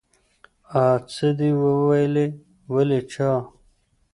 آ 0.83 0.85
څه 1.13 1.27
دې 1.37 1.49
وويلې 1.61 2.27
ولې 2.73 2.99
چا. 3.11 3.31